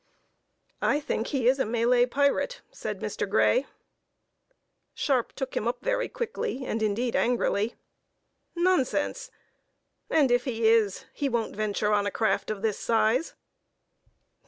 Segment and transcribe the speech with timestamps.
[0.81, 3.29] "I think he is a Malay pirate," said Mr.
[3.29, 3.67] Grey.
[4.95, 7.75] Sharpe took him up very quickly, and, indeed, angrily:
[8.55, 9.29] "Nonsense!
[10.09, 13.35] And if he is, he won't venture on a craft of this size."